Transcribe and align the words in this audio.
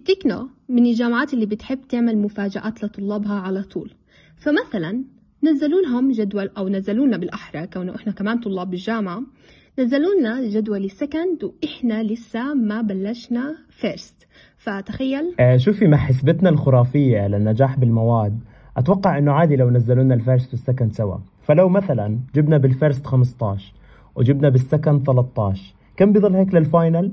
التكنو 0.00 0.48
من 0.68 0.86
الجامعات 0.86 1.34
اللي 1.34 1.46
بتحب 1.46 1.78
تعمل 1.88 2.18
مفاجآت 2.18 2.84
لطلابها 2.84 3.34
على 3.34 3.62
طول. 3.62 3.90
فمثلا 4.36 5.04
نزلوا 5.44 5.80
لهم 5.80 6.12
جدول 6.12 6.50
أو 6.58 6.68
نزلوا 6.68 7.06
لنا 7.06 7.16
بالأحرى 7.16 7.66
كونه 7.66 7.94
إحنا 7.94 8.12
كمان 8.12 8.40
طلاب 8.40 8.70
بالجامعة 8.70 9.22
نزلوا 9.78 10.20
لنا 10.20 10.48
جدول 10.48 10.84
ال 10.84 10.93
second 10.93 11.44
وإحنا 11.44 12.02
لسه 12.02 12.54
ما 12.54 12.82
بلشنا 12.82 13.56
first 13.70 14.26
فتخيل. 14.56 15.34
آه 15.40 15.56
شوفي 15.56 15.86
مع 15.86 15.96
حسبتنا 15.96 16.48
الخرافية 16.50 17.28
للنجاح 17.28 17.78
بالمواد. 17.78 18.40
أتوقع 18.76 19.18
إنه 19.18 19.32
عادي 19.32 19.56
لو 19.56 19.70
نزلوا 19.70 20.04
لنا 20.04 20.14
ال 20.14 20.20
first 20.20 20.50
وال 20.50 20.61
second 20.61 20.92
سوا. 20.92 21.16
فلو 21.42 21.68
مثلا 21.68 22.18
جبنا 22.34 22.58
بال 22.58 22.72
first 22.72 23.06
15 23.06 23.72
وجبنا 24.16 24.48
بال 24.48 24.62
second 24.62 25.06
13 25.06 25.74
كم 25.96 26.12
بيضل 26.12 26.36
هيك 26.36 26.54
لل 26.54 26.69
final؟ 26.69 27.12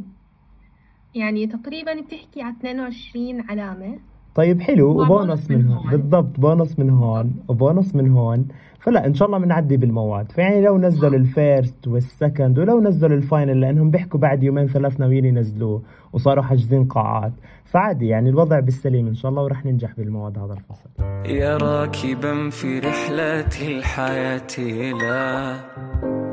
يعني 1.17 1.47
تقريبا 1.47 2.01
بتحكي 2.01 2.41
على 2.41 2.53
22 2.59 3.41
علامة. 3.49 3.97
طيب 4.35 4.61
حلو 4.61 5.01
وبونص 5.01 5.51
من 5.51 5.67
هون. 5.67 5.91
بالضبط 5.91 6.39
بونص 6.39 6.79
من 6.79 6.89
هون 6.89 7.35
وبونص 7.47 7.95
من 7.95 8.11
هون. 8.11 8.47
فلا 8.79 9.05
إن 9.05 9.13
شاء 9.13 9.27
الله 9.27 9.37
بنعدي 9.37 9.77
بالمواد. 9.77 10.31
فيعني 10.31 10.61
لو 10.61 10.77
نزلوا 10.77 11.19
ال 11.19 11.31
first 11.31 11.87
وال 11.87 12.05
second 12.05 12.59
ولو 12.59 12.81
نزلوا 12.81 13.17
ال 13.17 13.25
final 13.25 13.61
لأنهم 13.61 13.91
بيحكوا 13.91 14.19
بعد 14.19 14.43
يومين 14.43 14.67
ثلاث 14.67 14.99
ناويين 14.99 15.25
ينزلوه 15.25 15.81
وصاروا 16.13 16.43
حاجزين 16.43 16.85
قاعات. 16.85 17.33
فعادي 17.65 18.07
يعني 18.07 18.29
الوضع 18.29 18.59
بالسليم 18.59 19.07
إن 19.07 19.15
شاء 19.15 19.31
الله 19.31 19.43
ورح 19.43 19.65
ننجح 19.65 19.93
بالمواد 19.97 20.37
هذا 20.37 20.53
الفصل. 20.53 20.89
يا 21.25 21.57
راكبا 21.57 22.49
في 22.49 22.79
رحلة 22.79 23.67
الحياة 23.67 24.57
لا 25.01 25.57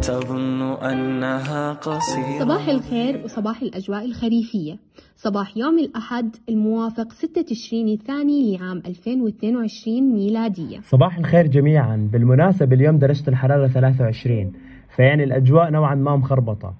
تظن 0.06 0.62
أنها 0.62 1.72
قصيرة. 1.72 2.38
صباح 2.38 2.68
الخير 2.68 3.24
وصباح 3.24 3.62
الأجواء 3.62 4.04
الخريفية. 4.04 4.77
صباح 5.16 5.56
يوم 5.56 5.78
الأحد 5.78 6.36
الموافق 6.48 7.12
6 7.12 7.42
تشرين 7.42 7.88
الثاني 7.88 8.56
لعام 8.56 8.82
2022 8.86 10.14
ميلادية. 10.14 10.80
صباح 10.80 11.19
الخير 11.19 11.46
جميعا. 11.46 12.08
بالمناسبة 12.12 12.77
اليوم 12.77 12.98
درجة 12.98 13.28
الحرارة 13.30 13.66
23 13.66 14.52
فيعني 14.96 15.24
الأجواء 15.24 15.70
نوعا 15.70 15.94
ما 15.94 16.16
مخربطة. 16.16 16.74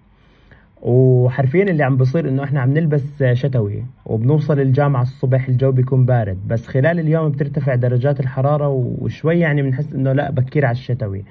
وحرفيا 0.83 1.63
اللي 1.63 1.83
عم 1.83 1.97
بصير 1.97 2.29
إنه 2.29 2.45
إحنا 2.45 2.61
عم 2.61 2.75
نلبس 2.75 3.23
شتوي 3.33 3.85
وبنوصل 4.07 4.61
الجامعة 4.61 5.03
الصبح 5.03 5.49
الجو 5.49 5.73
بيكون 5.73 6.07
بارد. 6.07 6.39
بس 6.49 6.67
خلال 6.67 7.01
اليوم 7.01 7.31
بترتفع 7.31 7.75
درجات 7.75 8.21
الحرارة 8.21 8.69
وشوي 8.69 9.39
يعني 9.39 9.63
بنحس 9.63 9.93
إنه 9.93 10.13
لا 10.13 10.31
بكير 10.31 10.65
على 10.65 10.73
الشتوي. 10.73 11.25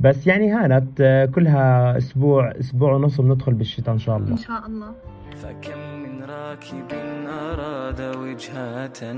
بس 0.00 0.26
يعني 0.26 0.50
هانت 0.50 1.28
كلها 1.34 1.98
أسبوع 1.98 2.52
أسبوع 2.60 2.92
ونص 2.92 3.20
بندخل 3.20 3.54
بالشتاء 3.54 3.94
إن 3.94 3.98
شاء 3.98 4.16
الله. 4.16 4.30
إن 4.32 4.36
شاء 4.36 4.66
الله. 4.66 4.94
فكم 5.42 5.78
من 5.78 6.24
راكب 6.24 6.92
أراد 7.28 8.16
وجهة 8.16 9.12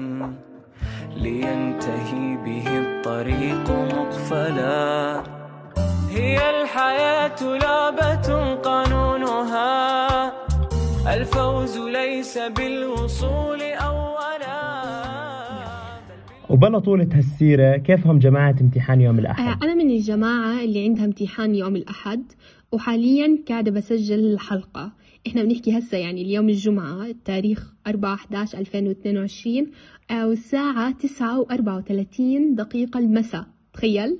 لينتهي 1.16 2.36
به 2.44 2.78
الطريق 2.78 3.70
مقفلا. 3.70 5.22
هي 6.10 6.62
الحياة 6.62 7.42
لعبة 7.42 8.54
قانونها 8.54 10.32
الفوز 11.14 11.78
ليس 11.78 12.38
بالوصول 12.38 13.62
وبلا 16.60 16.78
طولة 16.78 17.08
هالسيرة 17.12 17.76
كيفهم 17.76 18.18
جماعة 18.18 18.54
امتحان 18.60 19.00
يوم 19.00 19.18
الأحد؟ 19.18 19.62
أنا 19.62 19.74
من 19.74 19.90
الجماعة 19.90 20.64
اللي 20.64 20.84
عندها 20.84 21.04
امتحان 21.04 21.54
يوم 21.54 21.76
الأحد 21.76 22.22
وحاليا 22.72 23.38
قاعدة 23.48 23.70
بسجل 23.70 24.18
الحلقة. 24.32 24.92
إحنا 25.26 25.42
بنحكي 25.42 25.78
هسه 25.78 25.98
يعني 25.98 26.22
اليوم 26.22 26.48
الجمعة 26.48 27.06
التاريخ 27.06 27.72
4 27.86 28.14
11 28.14 28.58
2022 28.58 29.66
والساعة 30.12 30.90
9 30.90 31.44
و34 31.44 32.54
دقيقة 32.54 32.98
المساء. 32.98 33.46
تخيل. 33.72 34.18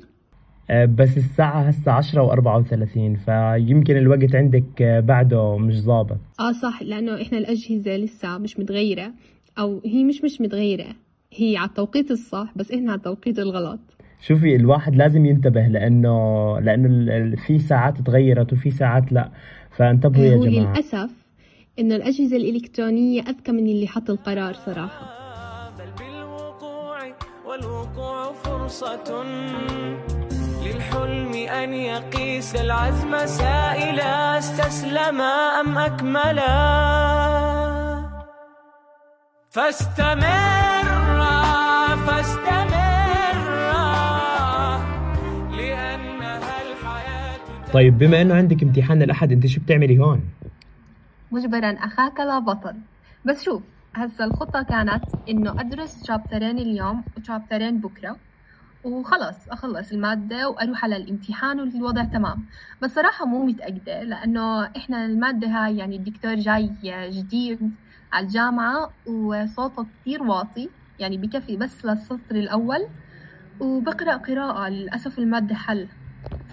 بس 0.71 1.17
الساعة 1.17 1.61
هسه 1.63 1.93
10 1.93 2.27
و34 2.27 3.19
فيمكن 3.25 3.97
الوقت 3.97 4.35
عندك 4.35 4.83
بعده 4.83 5.57
مش 5.57 5.81
ظابط. 5.81 6.19
آه 6.41 6.53
صح 6.53 6.83
لأنه 6.83 7.23
إحنا 7.23 7.39
الأجهزة 7.39 7.97
لسه 7.97 8.39
مش 8.39 8.59
متغيرة 8.59 9.13
أو 9.59 9.81
هي 9.87 10.05
مش 10.05 10.25
مش 10.25 10.41
متغيرة. 10.41 10.87
هي 11.35 11.57
على 11.57 11.69
التوقيت 11.69 12.11
الصح 12.11 12.53
بس 12.57 12.73
إحنا 12.73 12.93
على 12.93 12.99
التوقيت 12.99 13.39
الغلط. 13.39 13.81
شوفي 14.21 14.57
الواحد 14.57 14.97
لازم 14.97 15.27
ينتبه 15.27 15.61
لأنه 15.67 16.59
لأنه 16.61 17.37
في 17.37 17.59
ساعات 17.59 18.01
تغيرت 18.01 18.53
وفي 18.53 18.71
ساعات 18.71 19.13
لا. 19.13 19.31
فانتبهوا 19.77 20.25
يا 20.25 20.37
هو 20.37 20.45
جماعة. 20.47 20.73
للأسف 20.73 21.11
إنه 21.79 21.97
الأجهزة 21.97 22.37
الإلكترونية 22.37 23.21
أذكى 23.23 23.53
من 23.53 23.67
اللي 23.67 23.87
حط 23.87 24.11
القرار 24.11 24.53
صراحة. 24.55 25.21
بل 25.79 26.05
بالوقوع 26.05 26.99
والوقوع 27.47 28.33
فرصة 28.33 29.25
للحلم 30.65 31.33
أن 31.35 31.73
يقيس 31.73 32.57
العزم 32.57 33.27
سائلا 33.27 34.39
استسلما 34.39 35.61
أكملا؟ 35.87 36.51
فاستمر 39.51 40.21
فاستمر 40.21 40.70
طيب 47.73 47.99
بما 47.99 48.23
إنه 48.23 48.35
عندك 48.35 48.63
امتحان 48.63 49.03
الأحد 49.03 49.33
أنت 49.33 49.47
شو 49.47 49.61
بتعملي 49.61 49.99
هون؟ 49.99 50.21
مجبرا 51.33 51.71
أخاك 51.71 52.21
لا 52.21 52.39
بطل. 52.39 52.75
بس 53.25 53.43
شوف 53.43 53.63
هسا 53.95 54.25
الخطة 54.25 54.63
كانت 54.63 55.05
إنه 55.29 55.61
أدرس 55.61 56.07
شابترين 56.07 56.59
اليوم 56.59 57.05
وشابترين 57.19 57.79
بكرة 57.81 58.17
وخلص 58.85 59.37
أخلص 59.51 59.93
المادة 59.93 60.49
وأروح 60.49 60.85
على 60.85 60.97
الامتحان 60.97 61.61
والوضع 61.61 62.05
تمام. 62.05 62.45
بس 62.83 62.95
صراحة 62.95 63.27
مو 63.27 63.45
متأكدة 63.47 64.03
لأنه 64.03 64.65
إحنا 64.65 65.07
المادة 65.07 65.49
هاي 65.49 65.77
يعني 65.77 65.97
الدكتور 65.97 66.35
جاي 66.35 66.71
جديد 67.11 67.71
على 68.13 68.27
الجامعة 68.27 68.91
وصوته 69.07 69.87
كتير 70.03 70.23
واطي 70.23 70.69
يعني 70.99 71.17
بكفي 71.17 71.57
بس 71.57 71.85
للسطر 71.85 72.35
الأول. 72.35 72.87
وبقرأ 73.61 74.17
قراءة 74.17 74.69
للأسف 74.69 75.19
المادة 75.19 75.55
حل. 75.55 75.89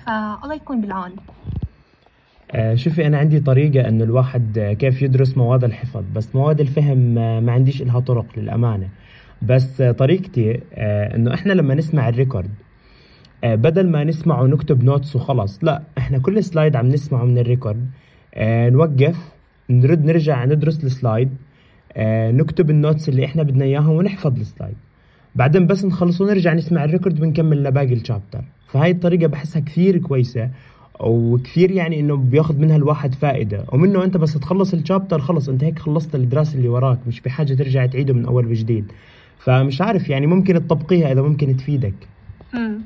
فالله 0.07 0.55
يكون 0.55 0.81
بالعون. 0.81 1.11
آه، 2.51 2.75
شوفي 2.75 3.07
أنا 3.07 3.17
عندي 3.17 3.39
طريقة 3.39 3.87
إنه 3.87 4.03
الواحد 4.03 4.57
آه، 4.57 4.73
كيف 4.73 5.01
يدرس 5.01 5.37
مواد 5.37 5.63
الحفظ. 5.63 6.03
بس 6.15 6.35
مواد 6.35 6.61
الفهم 6.61 7.17
آه، 7.17 7.39
ما 7.39 7.51
عنديش 7.51 7.81
لها 7.81 7.99
طرق 7.99 8.25
للأمانة. 8.37 8.89
بس 9.41 9.81
طريقتي 9.81 10.61
إنه 11.15 11.33
إحنا 11.33 11.53
لما 11.53 11.75
نسمع 11.75 12.09
الريكورد 12.09 12.49
بدل 13.43 13.89
ما 13.89 14.03
نسمع 14.03 14.41
ونكتب 14.41 14.83
notes 14.83 15.15
وخلص 15.15 15.63
لا 15.63 15.83
إحنا 15.97 16.17
كل 16.17 16.43
slide 16.43 16.75
عم 16.75 16.87
نسمعه 16.87 17.25
من 17.25 17.37
ال 17.37 17.45
record 17.45 17.89
نوقف 18.73 19.17
نرد 19.69 20.05
نرجع 20.05 20.45
ندرس 20.45 20.83
ال 20.83 20.91
slide 20.91 21.29
نكتب 22.39 22.69
ال 22.69 22.76
notes 22.76 23.09
اللي 23.09 23.25
إحنا 23.25 23.43
بدنا 23.43 23.65
اياها 23.65 23.89
ونحفظ 23.89 24.39
ال 24.39 24.44
slide. 24.44 24.75
بعدين 25.35 25.67
بس 25.67 25.85
نخلص 25.85 26.21
ونرجع 26.21 26.53
نسمع 26.53 26.83
ال 26.83 26.88
record 26.88 27.19
بنكمل 27.19 27.63
لباقي 27.63 27.93
ال 27.93 27.99
chapter. 27.99 28.43
فهاي 28.67 28.91
الطريقة 28.91 29.27
بحسها 29.27 29.59
كثير 29.61 29.97
كويسة 29.97 30.49
وكثير 30.99 31.71
يعني 31.71 31.99
إنه 31.99 32.15
بياخذ 32.15 32.57
منها 32.57 32.75
الواحد 32.75 33.15
فائدة. 33.15 33.65
ومنه 33.73 34.03
أنت 34.03 34.17
بس 34.17 34.33
تخلص 34.33 34.73
ال 34.73 34.79
chapter 34.79 35.19
خلص 35.19 35.49
أنت 35.49 35.63
هيك 35.63 35.79
خلصت 35.79 36.15
الدراسة 36.15 36.57
اللي 36.57 36.67
وراك 36.67 36.99
مش 37.07 37.21
بحاجة 37.21 37.53
ترجع 37.53 37.85
تعيده 37.85 38.13
من 38.13 38.25
أول 38.25 38.47
وجديد. 38.47 38.91
فمش 39.39 39.81
عارف 39.81 40.09
يعني 40.09 40.27
ممكن 40.27 40.67
تطبقيها 40.67 41.11
إذا 41.11 41.21
ممكن 41.21 41.57
تفيدك. 41.57 41.93
مم. 42.53 42.81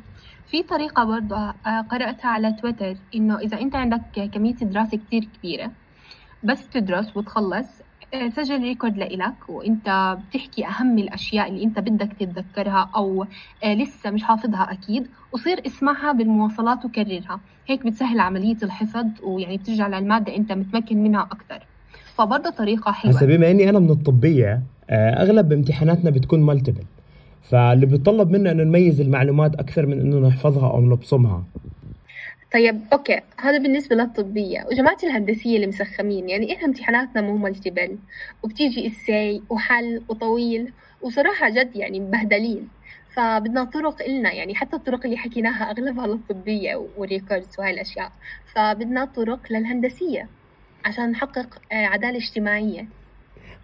في 0.47 0.63
طريقة 0.63 1.03
برضه 1.03 1.35
آه، 1.37 1.81
قرأتها 1.91 2.27
على 2.27 2.55
تويتر 2.61 2.95
إنه 3.15 3.39
إذا 3.39 3.61
أنت 3.61 3.75
عندك 3.75 4.29
كمية 4.33 4.53
دراسة 4.53 4.97
كتير 4.97 5.27
كبيرة 5.39 5.71
بس 6.43 6.67
تدرس 6.69 7.17
وتخلص 7.17 7.67
سجل 8.35 8.61
ريكورد 8.61 8.97
لإلك 8.97 9.33
وأنت 9.49 10.17
بتحكي 10.29 10.65
أهم 10.65 10.97
الأشياء 10.99 11.49
اللي 11.49 11.63
أنت 11.63 11.79
بدك 11.79 12.13
تتذكرها 12.19 12.89
أو 12.95 13.25
آه، 13.63 13.73
لسه 13.73 14.11
مش 14.11 14.23
حافظها 14.23 14.71
أكيد 14.71 15.07
وصير 15.33 15.61
اسمعها 15.65 16.11
بالمواصلات 16.11 16.85
وكررها. 16.85 17.39
هيك 17.67 17.85
بتسهل 17.85 18.19
عملية 18.19 18.57
الحفظ 18.63 19.05
ويعني 19.23 19.57
بترجع 19.57 19.87
للمادة 19.87 20.35
أنت 20.35 20.51
متمكن 20.51 21.03
منها 21.03 21.21
أكتر. 21.31 21.65
فبرضه 22.15 22.49
طريقة 22.49 22.91
هسا 22.91 23.19
حلوة 23.19 23.37
بما 23.37 23.51
إني 23.51 23.69
أنا 23.69 23.79
من 23.79 23.89
الطبية 23.89 24.61
آه، 24.89 25.09
أغلب 25.23 25.53
امتحاناتنا 25.53 26.09
بتكون 26.09 26.41
multiple 26.41 26.83
فاللي 27.49 27.85
بيطلب 27.85 28.29
منا 28.31 28.51
إنه 28.51 28.63
نميز 28.63 29.01
المعلومات 29.01 29.55
أكثر 29.55 29.85
من 29.85 29.99
إنه 30.01 30.27
نحفظها 30.27 30.71
أو 30.71 30.81
نبصمها 30.81 31.43
طيب 32.53 32.81
okay. 32.93 33.19
هذا 33.39 33.57
بالنسبة 33.57 33.95
للطبية. 33.95 34.65
وجماعة 34.71 34.97
الهندسية 35.03 35.55
اللي 35.55 35.67
مسخمين 35.67 36.29
يعني 36.29 36.53
إحنا 36.53 36.65
امتحاناتنا 36.67 37.21
مو 37.21 37.37
multiple 37.37 37.97
وبتيجي 38.43 38.87
essay 38.87 39.41
وحل 39.49 40.01
وطويل 40.09 40.73
وصراحة 41.01 41.49
جد 41.49 41.75
يعني 41.75 41.99
مبهدلين. 41.99 42.67
فبدنا 43.15 43.63
طرق 43.63 44.01
إلنا 44.01 44.33
يعني 44.33 44.55
حتى 44.55 44.75
الطرق 44.75 45.05
اللي 45.05 45.17
حكيناها 45.17 45.71
أغلبها 45.71 46.07
للطبية 46.07 46.85
و 46.97 47.05
records 47.05 47.59
وهاي 47.59 47.73
الأشياء. 47.73 48.11
فبدنا 48.55 49.05
طرق 49.05 49.39
للهندسية 49.51 50.27
عشان 50.85 51.11
نحقق 51.11 51.61
آه، 51.71 51.85
عدالة 51.85 52.17
اجتماعية. 52.17 52.87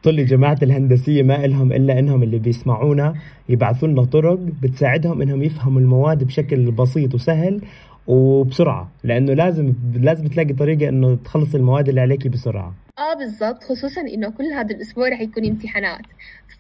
طلي 0.04 0.24
جماعة 0.24 0.58
الهندسية 0.64 1.24
ما 1.24 1.46
إلهم 1.46 1.72
إلا 1.72 2.00
إنهم 2.00 2.24
اللي 2.24 2.40
بيسمعونا 2.40 3.16
يبعثوا 3.50 3.88
لنا 3.88 4.04
طرق 4.04 4.40
بتساعدهم 4.62 5.22
إنهم 5.22 5.44
يفهموا 5.44 5.82
المواد 5.82 6.24
بشكل 6.24 6.72
بسيط 6.72 7.14
وسهل 7.16 7.62
وبسرعة 8.08 8.92
لأنه 9.04 9.34
لازم 9.34 9.74
لازم 9.94 10.28
تلاقي 10.28 10.54
طريقة 10.54 10.90
إنه 10.90 11.16
تخلص 11.16 11.56
المواد 11.56 11.90
اللي 11.90 12.02
عليكي 12.02 12.30
بسرعة. 12.30 12.74
آه 12.98 13.14
بالضبط 13.14 13.64
خصوصا 13.64 14.02
إنه 14.02 14.30
كل 14.30 14.44
هذا 14.44 14.76
الأسبوع 14.76 15.10
رح 15.10 15.22
يكون 15.22 15.46
امتحانات. 15.46 16.02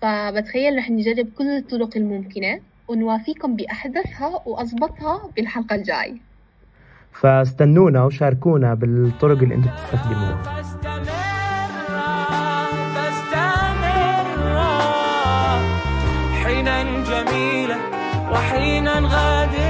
فبتخيل 0.01 0.77
رح 0.77 0.89
نجرب 0.89 1.27
كل 1.37 1.57
الطرق 1.57 1.97
الممكنة 1.97 2.59
ونوافيكم 2.87 3.55
بأحدثها 3.55 4.41
وأضبطها 4.45 5.29
بالحلقة 5.35 5.75
الجاي. 5.75 6.17
فاستنونا 7.13 8.03
وشاركونا 8.03 8.73
بالطرق 8.73 9.41
اللي 9.41 9.55
أنتم 9.55 9.69
بتستخدموها. 9.71 10.43
حينا 16.43 16.83
جميلة 16.83 17.77
وحينا 18.31 18.93
غادرة 18.93 19.66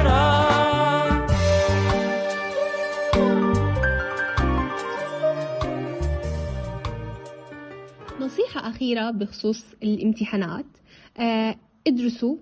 نصيحة 8.48 8.70
أخيرة 8.70 9.12
بخصوص 9.12 9.66
الامتحانات. 9.84 10.66
آه، 11.20 11.56
ادرسوا 11.88 12.36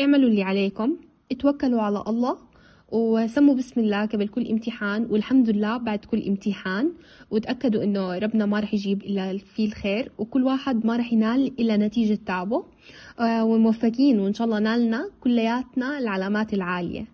اعملوا 0.00 0.28
اللي 0.28 0.42
عليكم 0.42 0.96
اتوكلوا 1.32 1.82
على 1.82 2.04
الله 2.08 2.36
وسموا 2.92 3.54
بسم 3.54 3.80
الله 3.80 4.06
قبل 4.06 4.28
كل 4.28 4.46
امتحان 4.50 5.06
والحمد 5.10 5.50
لله 5.50 5.76
بعد 5.76 5.98
كل 5.98 6.22
امتحان 6.28 6.92
وتأكدوا 7.30 7.82
إنه 7.82 8.18
ربنا 8.18 8.46
ما 8.46 8.60
رح 8.60 8.74
يجيب 8.74 9.02
إلا 9.02 9.38
فيه 9.38 9.66
الخير 9.66 10.12
وكل 10.18 10.42
واحد 10.44 10.86
ما 10.86 10.96
رح 10.96 11.12
ينال 11.12 11.52
إلا 11.60 11.76
نتيجة 11.76 12.18
تعبه. 12.26 12.64
آه، 13.20 13.44
وموفقين 13.44 14.20
وإن 14.20 14.34
شاء 14.34 14.46
الله 14.46 14.58
نالنا 14.58 15.10
كلياتنا 15.20 15.98
العلامات 15.98 16.54
العالية. 16.54 17.04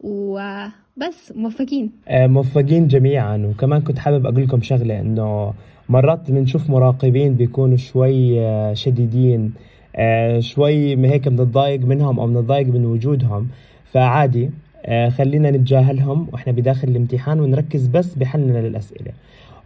وبس 0.00 1.32
موفقين. 1.36 1.92
آه، 2.08 2.26
موفقين 2.26 2.88
جميعا. 2.88 3.36
وكمان 3.50 3.80
كنت 3.80 3.98
حابب 3.98 4.26
أقول 4.26 4.42
لكم 4.42 4.62
شغلة 4.62 5.00
إنه 5.00 5.52
مرات 5.88 6.30
بنشوف 6.30 6.70
مراقبين 6.70 7.34
بيكونوا 7.34 7.76
شوي 7.76 8.40
آه، 8.40 8.74
شديدين 8.74 9.52
آه، 9.96 10.40
شوي 10.40 11.06
هيك 11.06 11.28
بنتضايق 11.28 11.80
منهم 11.80 12.20
أو 12.20 12.26
بنتضايق 12.26 12.66
من 12.66 12.84
وجودهم. 12.84 13.48
فعادي 13.84 14.50
آه، 14.84 15.08
خلينا 15.08 15.50
نتجاهلهم 15.50 16.28
وإحنا 16.32 16.52
بداخل 16.52 16.88
الامتحان 16.88 17.40
ونركز 17.40 17.86
بس 17.86 18.14
بحلنا 18.14 18.58
للأسئلة. 18.58 19.12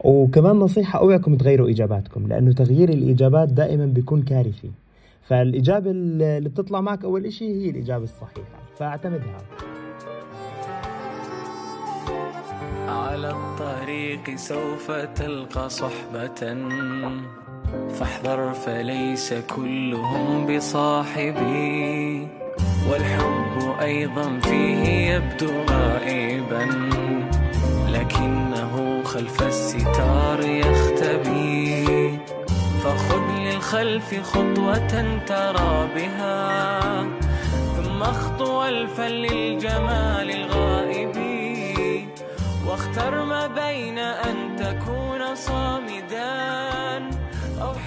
وكمان 0.05 0.57
نصيحة 0.57 0.99
أوعكم 0.99 1.37
تغيروا 1.37 1.71
إجاباتكم 1.71 2.27
لأنه 2.27 2.53
تغيير 2.53 2.89
الإجابات 2.89 3.49
دائما 3.49 3.87
بيكون 3.87 4.23
كارثي. 4.23 4.71
فالإجابة 5.23 5.91
اللي 5.91 6.49
بتطلع 6.49 6.81
معك 6.81 7.05
أول 7.05 7.33
شيء 7.33 7.55
هي 7.55 7.71
الإجابة 7.71 8.05
الصحيحة. 8.05 8.59
فاعتمدها 8.77 9.39
على 12.89 13.31
الطريق 13.31 14.37
سوف 14.37 14.91
تلقى 14.91 15.71
صحبة. 15.71 16.57
فاحذر 17.99 18.53
فليس 18.53 19.35
كلهم 19.35 20.47
بصاحبي. 20.47 22.29
والحب 22.91 23.75
أيضا 23.81 24.41
فيه 24.41 25.13
يبدو 25.15 25.53
غائبا. 25.71 26.91
لكنه 27.89 29.03
خلف 29.05 29.43
الستار 29.43 30.41
يختبي. 30.41 32.19
فخذ 32.85 33.23
للخلف 33.39 34.23
خطوة 34.23 35.19
ترى 35.27 35.89
بها. 35.95 36.81
ثم 37.77 38.03
اخطو 38.03 38.65
ألفا 38.65 39.09
للجمال 39.09 40.26
واختر 42.77 43.25
ما 43.25 43.47
بين 43.47 43.99
أن 43.99 44.57
تكون 44.57 45.35
صامدا. 45.35 47.16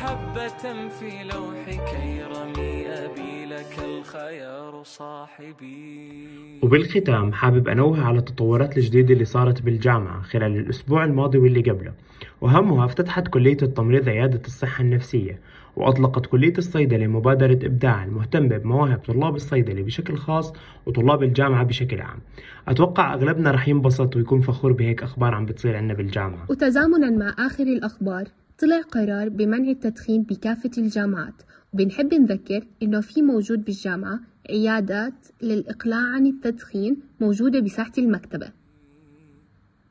حبة 0.10 0.90
في 0.90 1.24
لوحك 1.24 1.94
يرمي 2.04 2.88
أبي 2.88 3.46
لك 3.46 3.80
الخيار 3.80 4.84
صاحبي. 4.84 6.28
وبالختام 6.62 7.34
حابب 7.34 7.68
أنوه 7.68 8.02
على 8.06 8.18
التطورات 8.20 8.78
الجديدة 8.78 9.14
اللي 9.14 9.26
صارت 9.26 9.62
بالجامعة 9.62 10.22
خلال 10.22 10.58
الأسبوع 10.58 11.06
الماضي 11.06 11.38
واللي 11.38 11.62
قبله. 11.62 11.94
وأهمها 12.42 12.86
افتتحت 12.86 13.28
كلية 13.28 13.58
التمريض 13.62 14.10
عيادة 14.10 14.42
الصحة 14.46 14.82
النفسية 14.82 15.40
وأطلقت 15.76 16.26
كلية 16.26 16.54
الصيدلة 16.58 17.08
مبادرة 17.08 17.60
إبداع 17.66 18.04
المهتمة 18.04 18.58
بمواهب 18.58 18.98
طلاب 18.98 19.36
الصيدلة 19.36 19.82
بشكل 19.84 20.18
خاص 20.18 20.54
وطلاب 20.86 21.24
الجامعة 21.24 21.64
بشكل 21.64 22.02
عام. 22.02 22.20
أتوقع 22.68 23.14
أغلبنا 23.14 23.52
رح 23.52 23.68
ينبسط 23.68 24.16
ويكون 24.16 24.42
فخور 24.42 24.74
بهيك 24.74 25.04
أخبار 25.04 25.36
عم 25.36 25.46
بتصير 25.46 25.78
عنا 25.78 25.94
بالجامعة. 25.94 26.46
وتزامنا 26.50 27.10
مع 27.12 27.46
آخر 27.46 27.64
الأخبار. 27.64 28.24
طلع 28.62 28.82
قرار 28.82 29.30
بمنع 29.30 29.70
التدخين 29.70 30.24
بكافة 30.24 30.72
الجامعات. 30.78 31.34
وبنحب 31.74 32.14
نذكر 32.14 32.68
إنه 32.84 33.02
في 33.02 33.22
موجود 33.22 33.66
بالجامعة 33.66 34.20
عيادات 34.50 35.14
للإقلاع 35.42 36.16
عن 36.16 36.26
التدخين 36.26 36.98
موجودة 37.22 37.60
بساحة 37.60 37.92
المكتبة. 37.98 38.52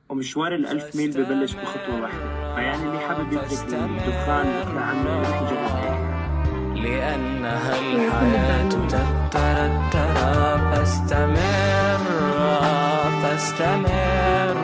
ومشوار 0.09 0.55
الألف 0.55 0.97
ميل 0.97 1.11
ببلش 1.11 1.53
بخطوة 1.53 2.01
واحدة. 2.03 2.55
فيعني 2.55 2.85
اللي 2.89 2.99
حابب 2.99 3.33
يترك 3.33 3.75
الدخان 3.75 4.47
يقلع 4.47 4.81
عنه 4.81 5.19
يجرب 5.19 5.99
لأنها 6.85 7.79
الحياة 7.79 8.69
تترترى 8.69 10.59
فاستمر 10.71 12.05
فاستمر. 13.23 14.59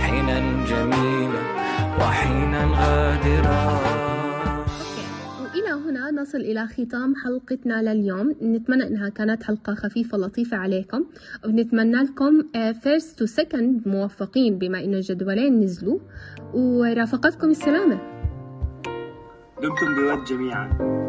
حينا 0.00 0.64
جميلا 0.66 1.21
نصل 6.22 6.38
إلى 6.38 6.66
ختام 6.66 7.14
حلقتنا 7.14 7.82
لليوم. 7.82 8.34
نتمنى 8.42 8.86
إنها 8.86 9.08
كانت 9.08 9.42
حلقة 9.42 9.74
خفيفة 9.74 10.18
لطيفة 10.18 10.56
عليكم. 10.56 11.04
وبنتمنى 11.44 12.02
لكم 12.02 12.42
آه، 12.56 12.72
first 12.72 13.18
to 13.18 13.26
second 13.42 13.86
موفقين 13.86 14.58
بما 14.58 14.84
إنه 14.84 14.96
الجدولين 14.96 15.60
نزلوا. 15.60 15.98
ورافقتكم 16.54 17.50
السلامة. 17.50 17.98
دمتم 19.62 19.94
بود 19.94 20.24
جميعا. 20.24 21.01